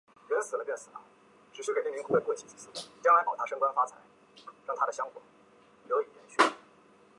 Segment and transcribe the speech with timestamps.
[0.27, 0.73] 美洲攀鼠属等之
[1.61, 2.33] 数种哺乳动
[5.93, 5.95] 物。